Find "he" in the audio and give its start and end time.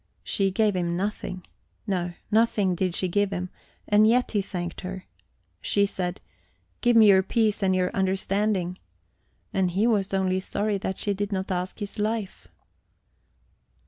4.31-4.41, 9.69-9.85